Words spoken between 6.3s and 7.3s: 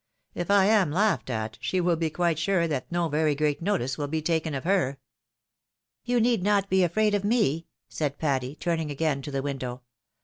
not be afraid of